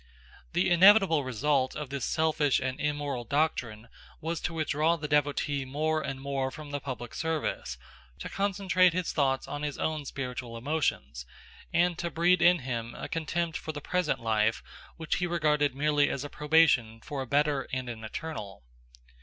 [0.53, 3.87] The inevitable result of this selfish and immoral doctrine
[4.19, 7.77] was to withdraw the devotee more and more from the public service,
[8.17, 11.27] to concentrate his thoughts on his own spiritual emotions,
[11.71, 14.63] and to breed in him a contempt for the present life
[14.97, 18.63] which he regarded merely as a probation for a better and an eternal.